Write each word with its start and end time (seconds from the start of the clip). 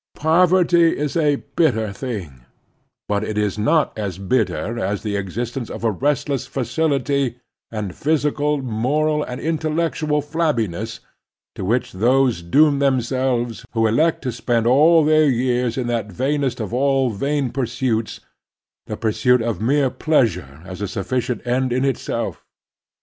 Poverty 0.17 0.97
is 0.97 1.15
a 1.15 1.43
bitter 1.55 1.93
thing; 1.93 2.41
but 3.07 3.23
it 3.23 3.37
is 3.37 3.59
not 3.59 3.95
as 3.95 4.17
bitter 4.17 4.79
as 4.79 5.03
the 5.03 5.15
existence 5.15 5.69
of 5.69 5.83
restless 5.83 6.47
vactiity 6.47 7.35
and 7.71 7.93
physical, 7.93 8.63
moral, 8.63 9.21
and 9.23 9.39
intellectual 9.39 10.19
flab 10.23 10.55
biness, 10.57 11.01
to 11.53 11.63
which 11.63 11.91
those 11.91 12.41
doom 12.41 12.79
themselves 12.79 13.63
who 13.73 13.85
elect 13.85 14.23
to 14.23 14.31
spend 14.31 14.65
all 14.65 15.05
their 15.05 15.29
years 15.29 15.77
in 15.77 15.85
that 15.85 16.11
vainest 16.11 16.59
of 16.59 16.73
all 16.73 17.11
vain 17.11 17.51
pxxrstdts— 17.51 18.21
^the 18.89 18.99
pursuit 18.99 19.43
of 19.43 19.61
mere 19.61 19.91
pleasure 19.91 20.63
as 20.65 20.81
a 20.81 20.87
sufficient 20.87 21.45
end 21.45 21.71
in 21.71 21.85
itself. 21.85 22.43